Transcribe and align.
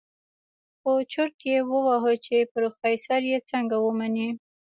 خو 0.79 0.91
چورت 1.11 1.37
يې 1.49 1.57
وهه 1.69 2.13
چې 2.25 2.35
په 2.41 2.47
پروفيسر 2.53 3.21
يې 3.31 3.37
څنګه 3.51 3.75
ومني. 3.79 4.29